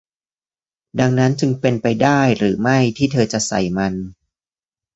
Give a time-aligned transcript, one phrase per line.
[0.99, 3.93] ดังนั้นจึงเป็นไปได้หรือไม่ที่เธอจะใส่มัน?